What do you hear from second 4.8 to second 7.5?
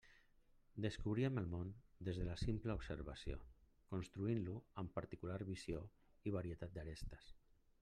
amb particular visió i varietat d'arestes.